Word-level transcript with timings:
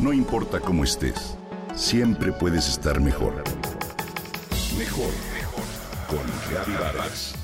No 0.00 0.12
importa 0.12 0.60
cómo 0.60 0.84
estés, 0.84 1.36
siempre 1.74 2.30
puedes 2.30 2.68
estar 2.68 3.00
mejor. 3.00 3.42
Mejor, 4.78 5.10
mejor. 5.34 5.64
Con 6.06 6.74
Vargas. 6.78 7.34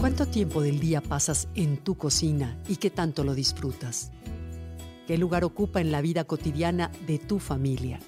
¿Cuánto 0.00 0.26
tiempo 0.26 0.60
del 0.60 0.80
día 0.80 1.00
pasas 1.00 1.46
en 1.54 1.76
tu 1.76 1.96
cocina 1.96 2.58
y 2.66 2.76
qué 2.76 2.90
tanto 2.90 3.22
lo 3.22 3.36
disfrutas? 3.36 4.10
¿Qué 5.06 5.16
lugar 5.18 5.44
ocupa 5.44 5.80
en 5.80 5.92
la 5.92 6.00
vida 6.00 6.24
cotidiana 6.24 6.90
de 7.06 7.20
tu 7.20 7.38
familia? 7.38 8.00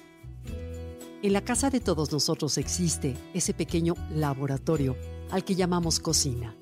En 1.21 1.33
la 1.33 1.41
casa 1.41 1.69
de 1.69 1.81
todos 1.81 2.13
nosotros 2.13 2.57
existe 2.57 3.17
ese 3.33 3.53
pequeño 3.53 3.93
laboratorio 4.15 4.95
al 5.31 5.43
que 5.43 5.53
llamamos 5.53 5.99
cocina. 5.99 6.55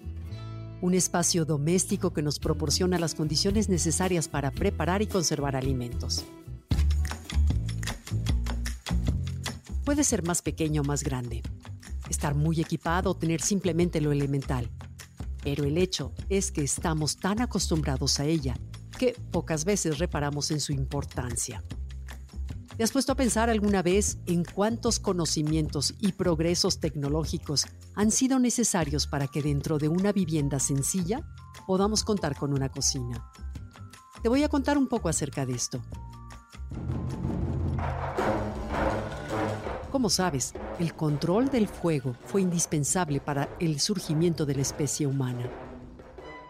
Un 0.81 0.95
espacio 0.95 1.45
doméstico 1.45 2.11
que 2.11 2.23
nos 2.23 2.39
proporciona 2.39 2.97
las 2.97 3.13
condiciones 3.13 3.69
necesarias 3.69 4.27
para 4.27 4.49
preparar 4.49 5.03
y 5.03 5.07
conservar 5.07 5.55
alimentos. 5.55 6.25
Puede 9.85 10.03
ser 10.03 10.23
más 10.23 10.41
pequeño 10.41 10.81
o 10.81 10.85
más 10.85 11.03
grande, 11.03 11.43
estar 12.09 12.33
muy 12.33 12.59
equipado 12.59 13.11
o 13.11 13.15
tener 13.15 13.41
simplemente 13.41 14.01
lo 14.01 14.11
elemental. 14.11 14.71
Pero 15.43 15.65
el 15.65 15.77
hecho 15.77 16.13
es 16.29 16.51
que 16.51 16.63
estamos 16.63 17.17
tan 17.17 17.41
acostumbrados 17.41 18.19
a 18.19 18.25
ella 18.25 18.57
que 18.97 19.15
pocas 19.31 19.65
veces 19.65 19.99
reparamos 19.99 20.49
en 20.49 20.59
su 20.59 20.71
importancia. 20.71 21.63
¿Te 22.77 22.83
has 22.83 22.91
puesto 22.91 23.13
a 23.13 23.15
pensar 23.15 23.49
alguna 23.49 23.81
vez 23.81 24.19
en 24.27 24.43
cuántos 24.45 24.99
conocimientos 24.99 25.95
y 25.99 26.11
progresos 26.11 26.79
tecnológicos 26.79 27.65
han 27.95 28.11
sido 28.11 28.37
necesarios 28.37 29.07
para 29.07 29.27
que 29.27 29.41
dentro 29.41 29.79
de 29.79 29.87
una 29.87 30.11
vivienda 30.11 30.59
sencilla 30.59 31.27
podamos 31.65 32.03
contar 32.03 32.35
con 32.35 32.53
una 32.53 32.69
cocina? 32.69 33.31
Te 34.21 34.29
voy 34.29 34.43
a 34.43 34.49
contar 34.49 34.77
un 34.77 34.87
poco 34.87 35.09
acerca 35.09 35.43
de 35.47 35.53
esto. 35.53 35.81
Como 39.91 40.11
sabes, 40.11 40.53
el 40.77 40.93
control 40.93 41.49
del 41.49 41.67
fuego 41.67 42.15
fue 42.25 42.43
indispensable 42.43 43.19
para 43.19 43.49
el 43.59 43.79
surgimiento 43.79 44.45
de 44.45 44.53
la 44.53 44.61
especie 44.61 45.07
humana. 45.07 45.49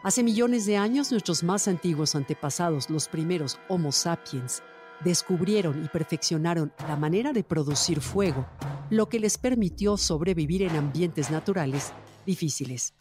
Hace 0.03 0.23
millones 0.23 0.65
de 0.65 0.75
años 0.75 1.09
nuestros 1.09 1.41
más 1.41 1.69
antiguos 1.69 2.15
antepasados, 2.15 2.89
los 2.89 3.07
primeros 3.07 3.57
Homo 3.69 3.93
sapiens, 3.93 4.61
descubrieron 5.03 5.83
y 5.83 5.87
perfeccionaron 5.87 6.73
la 6.87 6.95
manera 6.95 7.33
de 7.33 7.43
producir 7.43 8.01
fuego, 8.01 8.47
lo 8.89 9.09
que 9.09 9.19
les 9.19 9.37
permitió 9.37 9.97
sobrevivir 9.97 10.63
en 10.63 10.75
ambientes 10.75 11.29
naturales 11.29 11.93
difíciles. 12.25 12.93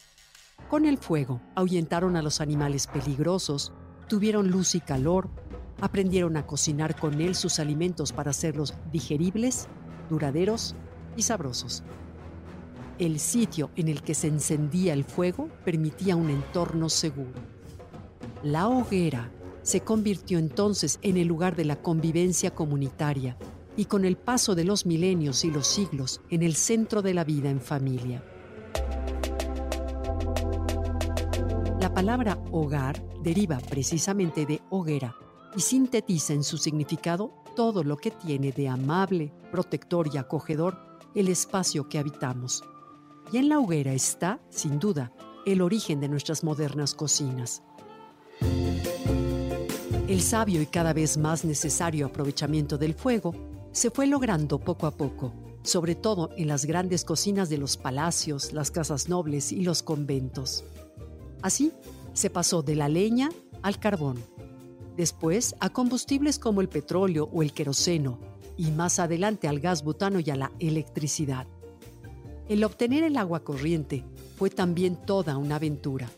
Con 0.69 0.85
el 0.85 0.97
fuego 0.97 1.41
ahuyentaron 1.55 2.15
a 2.15 2.21
los 2.21 2.41
animales 2.41 2.87
peligrosos, 2.87 3.71
tuvieron 4.07 4.49
luz 4.49 4.75
y 4.75 4.81
calor, 4.81 5.29
aprendieron 5.79 6.37
a 6.37 6.45
cocinar 6.45 6.99
con 6.99 7.21
él 7.21 7.35
sus 7.35 7.59
alimentos 7.59 8.11
para 8.11 8.31
hacerlos 8.31 8.73
digeribles, 8.91 9.67
duraderos 10.09 10.75
y 11.15 11.21
sabrosos. 11.23 11.83
El 12.99 13.19
sitio 13.19 13.69
en 13.75 13.89
el 13.89 14.01
que 14.01 14.15
se 14.15 14.27
encendía 14.27 14.93
el 14.93 15.03
fuego 15.03 15.49
permitía 15.63 16.15
un 16.15 16.29
entorno 16.29 16.89
seguro. 16.89 17.39
La 18.43 18.67
hoguera 18.67 19.31
se 19.67 19.81
convirtió 19.81 20.39
entonces 20.39 20.97
en 21.01 21.17
el 21.17 21.27
lugar 21.27 21.57
de 21.57 21.65
la 21.65 21.81
convivencia 21.81 22.55
comunitaria 22.55 23.35
y 23.75 23.83
con 23.83 24.05
el 24.05 24.15
paso 24.15 24.55
de 24.55 24.63
los 24.63 24.85
milenios 24.85 25.43
y 25.43 25.51
los 25.51 25.67
siglos 25.67 26.21
en 26.29 26.41
el 26.41 26.55
centro 26.55 27.01
de 27.01 27.13
la 27.13 27.25
vida 27.25 27.49
en 27.49 27.59
familia. 27.59 28.23
La 31.81 31.93
palabra 31.93 32.41
hogar 32.49 33.03
deriva 33.21 33.57
precisamente 33.57 34.45
de 34.45 34.61
hoguera 34.69 35.17
y 35.53 35.59
sintetiza 35.59 36.31
en 36.31 36.45
su 36.45 36.57
significado 36.57 37.33
todo 37.53 37.83
lo 37.83 37.97
que 37.97 38.11
tiene 38.11 38.53
de 38.53 38.69
amable, 38.69 39.33
protector 39.51 40.09
y 40.13 40.17
acogedor 40.17 40.77
el 41.13 41.27
espacio 41.27 41.89
que 41.89 41.99
habitamos. 41.99 42.63
Y 43.33 43.37
en 43.37 43.49
la 43.49 43.59
hoguera 43.59 43.91
está, 43.91 44.39
sin 44.49 44.79
duda, 44.79 45.11
el 45.45 45.61
origen 45.61 45.99
de 45.99 46.07
nuestras 46.07 46.45
modernas 46.45 46.93
cocinas. 46.93 47.63
El 50.17 50.23
sabio 50.23 50.63
y 50.63 50.65
cada 50.65 50.93
vez 50.93 51.15
más 51.15 51.45
necesario 51.45 52.07
aprovechamiento 52.07 52.79
del 52.79 52.95
fuego 52.95 53.35
se 53.71 53.91
fue 53.91 54.07
logrando 54.07 54.57
poco 54.57 54.87
a 54.87 54.97
poco, 54.97 55.31
sobre 55.61 55.93
todo 55.93 56.31
en 56.37 56.47
las 56.47 56.65
grandes 56.65 57.05
cocinas 57.05 57.49
de 57.49 57.59
los 57.59 57.77
palacios, 57.77 58.51
las 58.51 58.71
casas 58.71 59.09
nobles 59.09 59.51
y 59.51 59.61
los 59.61 59.83
conventos. 59.83 60.63
Así, 61.43 61.71
se 62.13 62.31
pasó 62.31 62.63
de 62.63 62.75
la 62.75 62.89
leña 62.89 63.29
al 63.61 63.79
carbón, 63.79 64.17
después 64.95 65.55
a 65.59 65.69
combustibles 65.69 66.39
como 66.39 66.61
el 66.61 66.67
petróleo 66.67 67.29
o 67.31 67.43
el 67.43 67.53
queroseno, 67.53 68.17
y 68.57 68.71
más 68.71 68.97
adelante 68.97 69.47
al 69.47 69.59
gas 69.59 69.83
butano 69.83 70.19
y 70.19 70.31
a 70.31 70.35
la 70.35 70.51
electricidad. 70.57 71.45
El 72.49 72.63
obtener 72.63 73.03
el 73.03 73.17
agua 73.17 73.43
corriente 73.43 74.03
fue 74.35 74.49
también 74.49 74.95
toda 74.95 75.37
una 75.37 75.57
aventura. 75.57 76.09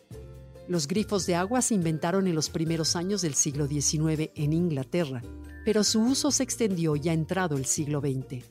Los 0.69 0.87
grifos 0.87 1.25
de 1.25 1.33
agua 1.33 1.63
se 1.63 1.73
inventaron 1.73 2.27
en 2.27 2.35
los 2.35 2.51
primeros 2.51 2.95
años 2.95 3.23
del 3.23 3.33
siglo 3.33 3.65
XIX 3.65 4.29
en 4.35 4.53
Inglaterra, 4.53 5.23
pero 5.65 5.83
su 5.83 5.99
uso 5.99 6.29
se 6.29 6.43
extendió 6.43 6.95
ya 6.95 7.11
entrado 7.11 7.57
el 7.57 7.65
siglo 7.65 8.01
XX. 8.01 8.45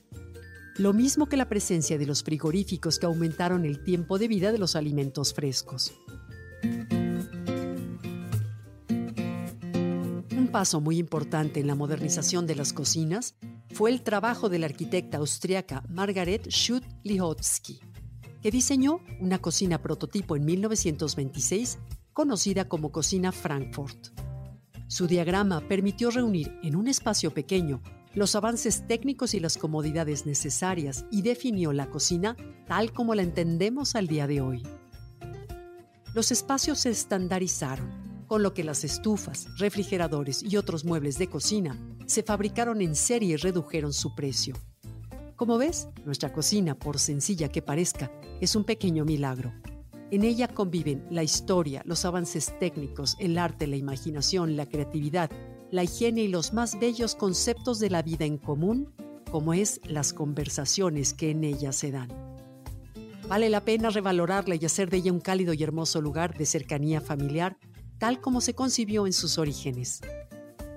Lo 0.75 0.91
mismo 0.91 1.27
que 1.27 1.37
la 1.37 1.47
presencia 1.47 1.97
de 1.97 2.05
los 2.05 2.21
frigoríficos 2.21 2.99
que 2.99 3.05
aumentaron 3.05 3.63
el 3.63 3.85
tiempo 3.85 4.19
de 4.19 4.27
vida 4.27 4.51
de 4.51 4.57
los 4.57 4.75
alimentos 4.75 5.33
frescos. 5.33 5.93
Un 10.37 10.49
paso 10.51 10.81
muy 10.81 10.97
importante 10.97 11.61
en 11.61 11.67
la 11.67 11.75
modernización 11.75 12.45
de 12.45 12.55
las 12.55 12.73
cocinas 12.73 13.35
fue 13.71 13.91
el 13.91 14.01
trabajo 14.01 14.49
de 14.49 14.59
la 14.59 14.65
arquitecta 14.65 15.19
austriaca 15.19 15.85
Margaret 15.87 16.47
Schutt-Lihotzky, 16.47 17.79
que 18.41 18.51
diseñó 18.51 18.99
una 19.21 19.39
cocina 19.39 19.81
prototipo 19.81 20.35
en 20.35 20.43
1926 20.43 21.77
conocida 22.19 22.67
como 22.67 22.91
Cocina 22.91 23.31
Frankfurt. 23.31 24.09
Su 24.87 25.07
diagrama 25.07 25.61
permitió 25.61 26.11
reunir 26.11 26.59
en 26.63 26.75
un 26.75 26.89
espacio 26.89 27.33
pequeño 27.33 27.81
los 28.13 28.35
avances 28.35 28.85
técnicos 28.87 29.33
y 29.35 29.39
las 29.39 29.57
comodidades 29.57 30.25
necesarias 30.25 31.05
y 31.11 31.21
definió 31.21 31.71
la 31.71 31.89
cocina 31.89 32.35
tal 32.67 32.91
como 32.91 33.15
la 33.15 33.21
entendemos 33.21 33.95
al 33.95 34.07
día 34.07 34.27
de 34.27 34.41
hoy. 34.41 34.63
Los 36.13 36.33
espacios 36.33 36.79
se 36.79 36.89
estandarizaron, 36.89 37.89
con 38.27 38.43
lo 38.43 38.53
que 38.53 38.65
las 38.65 38.83
estufas, 38.83 39.47
refrigeradores 39.57 40.43
y 40.43 40.57
otros 40.57 40.83
muebles 40.83 41.17
de 41.19 41.27
cocina 41.27 41.79
se 42.05 42.21
fabricaron 42.21 42.81
en 42.81 42.95
serie 42.95 43.35
y 43.35 43.37
redujeron 43.37 43.93
su 43.93 44.13
precio. 44.13 44.57
Como 45.37 45.57
ves, 45.57 45.87
nuestra 46.03 46.33
cocina, 46.33 46.75
por 46.77 46.99
sencilla 46.99 47.47
que 47.47 47.61
parezca, 47.61 48.11
es 48.41 48.57
un 48.57 48.65
pequeño 48.65 49.05
milagro. 49.05 49.53
En 50.11 50.23
ella 50.23 50.47
conviven 50.47 51.05
la 51.11 51.21
historia, 51.21 51.83
los 51.85 52.03
avances 52.03 52.57
técnicos, 52.59 53.15
el 53.19 53.37
arte, 53.37 53.67
la 53.67 53.75
imaginación, 53.75 54.57
la 54.57 54.65
creatividad, 54.65 55.29
la 55.69 55.83
higiene 55.83 56.23
y 56.23 56.27
los 56.27 56.51
más 56.51 56.79
bellos 56.79 57.13
conceptos 57.13 57.79
de 57.79 57.91
la 57.91 58.01
vida 58.01 58.25
en 58.25 58.39
común, 58.39 58.91
como 59.31 59.53
es 59.53 59.79
las 59.85 60.13
conversaciones 60.13 61.13
que 61.13 61.29
en 61.29 61.43
ella 61.43 61.71
se 61.71 61.91
dan. 61.91 62.09
Vale 63.27 63.49
la 63.49 63.63
pena 63.63 63.91
revalorarla 63.91 64.55
y 64.55 64.65
hacer 64.65 64.89
de 64.89 64.97
ella 64.97 65.13
un 65.13 65.19
cálido 65.19 65.53
y 65.53 65.61
hermoso 65.61 66.01
lugar 66.01 66.35
de 66.35 66.47
cercanía 66.47 67.01
familiar, 67.01 67.57
tal 67.99 68.19
como 68.19 68.41
se 68.41 68.55
concibió 68.55 69.05
en 69.05 69.13
sus 69.13 69.37
orígenes. 69.37 70.01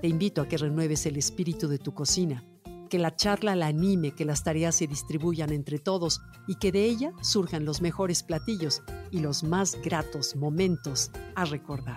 Te 0.03 0.09
invito 0.09 0.43
a 0.43 0.49
que 0.49 0.59
renueves 0.59 1.07
el 1.07 1.17
espíritu 1.17 1.69
de 1.69 1.79
tu 1.79 1.95
cocina 1.95 2.45
que 2.93 2.99
la 2.99 3.17
charla 3.17 3.57
la 3.57 3.69
anime, 3.69 4.11
que 4.11 4.27
las 4.27 4.45
tareas 4.45 4.77
se 4.77 4.87
distribuyan 4.87 5.51
entre 5.51 5.79
todos 5.79 6.21
y 6.47 6.57
que 6.57 6.73
de 6.73 6.85
ella 6.85 7.15
surjan 7.23 7.65
los 7.65 7.81
mejores 7.81 8.23
platillos 8.23 8.83
y 9.11 9.21
los 9.21 9.45
más 9.45 9.79
gratos 9.83 10.37
momentos 10.37 11.11
a 11.35 11.47
recordar. 11.47 11.97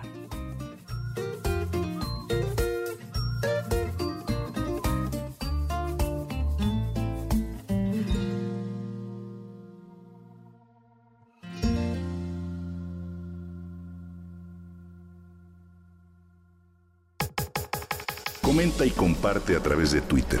Comenta 18.40 18.86
y 18.86 18.90
comparte 18.92 19.54
a 19.54 19.60
través 19.60 19.92
de 19.92 20.00
Twitter. 20.00 20.40